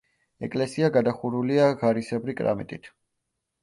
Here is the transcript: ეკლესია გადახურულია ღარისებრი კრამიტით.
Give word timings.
ეკლესია 0.47 0.89
გადახურულია 0.95 1.69
ღარისებრი 1.85 2.39
კრამიტით. 2.43 2.95